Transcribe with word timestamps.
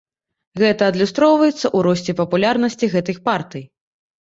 Гэта 0.61 0.87
адлюстроўваецца 0.93 1.59
ў 1.59 1.85
росце 1.89 2.17
папулярнасці 2.23 2.93
гэтых 2.97 3.23
партый. 3.31 3.71